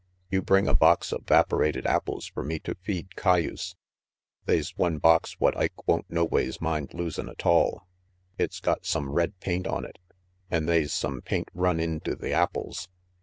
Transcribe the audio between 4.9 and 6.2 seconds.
box what Ike won't